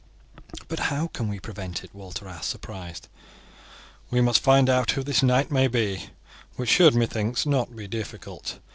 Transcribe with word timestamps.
"But 0.67 0.79
how 0.89 1.09
can 1.09 1.27
we 1.27 1.39
prevent 1.39 1.83
it?" 1.83 1.93
Walter 1.93 2.27
asked, 2.27 2.49
surprised. 2.49 3.07
"We 4.09 4.19
must 4.19 4.41
find 4.41 4.67
out 4.67 4.89
who 4.89 5.03
this 5.03 5.21
knight 5.21 5.51
may 5.51 5.67
be, 5.67 6.09
which 6.55 6.69
should, 6.71 6.95
methinks, 6.95 7.45
not 7.45 7.75
be 7.75 7.87
difficult. 7.87 8.57